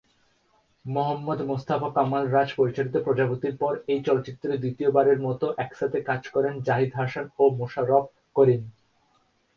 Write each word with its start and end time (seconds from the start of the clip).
মুহম্মদ 0.85 1.39
মোস্তফা 1.49 1.89
কামাল 1.95 2.23
রাজ 2.27 2.49
পরিচালিত 2.55 2.95
"প্রজাপতির" 2.97 3.55
পর 3.57 3.73
এই 3.87 3.99
চলচ্চিত্রে 4.07 4.51
দ্বিতীয়বারের 4.57 5.17
মত 5.19 5.41
একসাথে 5.57 5.97
কাজ 6.09 6.21
করেন 6.27 6.53
জাহিদ 6.67 6.91
হাসান 6.95 7.25
ও 7.39 7.43
মোশাররফ 7.59 8.05
করিম। 8.35 8.61